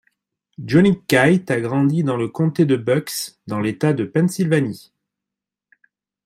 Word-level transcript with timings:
Jonigkeit 0.57 1.47
a 1.51 1.61
grandi 1.61 2.03
dans 2.03 2.17
le 2.17 2.27
Comté 2.27 2.65
de 2.65 2.75
Bucks, 2.75 3.37
dans 3.45 3.59
l'état 3.59 3.93
de 3.93 4.03
Pennsylvanie. 4.03 4.91